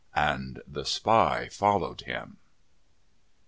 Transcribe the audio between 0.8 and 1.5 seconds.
spy